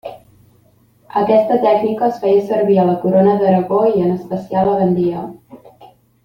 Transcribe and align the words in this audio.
Aquesta 1.23 1.57
tècnica 1.65 2.07
es 2.13 2.17
feia 2.23 2.39
servir 2.47 2.79
a 2.79 2.87
la 2.89 2.95
Corona 3.05 3.37
d'Aragó 3.43 3.83
i 3.93 3.95
en 4.07 4.11
especial 4.17 4.73
a 4.73 4.79
Gandia. 4.83 5.27